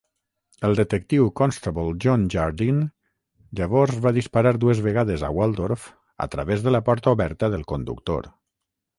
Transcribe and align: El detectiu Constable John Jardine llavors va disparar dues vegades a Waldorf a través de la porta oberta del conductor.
El 0.67 0.77
detectiu 0.77 1.25
Constable 1.39 1.83
John 2.05 2.23
Jardine 2.35 2.85
llavors 3.59 3.93
va 4.05 4.13
disparar 4.15 4.53
dues 4.63 4.81
vegades 4.85 5.25
a 5.27 5.29
Waldorf 5.41 5.85
a 6.27 6.29
través 6.37 6.63
de 6.69 6.73
la 6.77 6.81
porta 6.87 7.13
oberta 7.19 7.51
del 7.57 7.67
conductor. 7.73 8.31